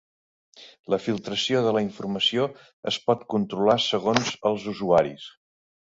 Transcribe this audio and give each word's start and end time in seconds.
La 0.93 0.97
filtració 1.07 1.59
de 1.67 1.75
la 1.77 1.83
informació 1.85 2.47
es 2.93 2.97
pot 3.11 3.27
controlar 3.35 3.79
segons 3.89 4.33
els 4.53 4.67
usuaris. 4.73 5.29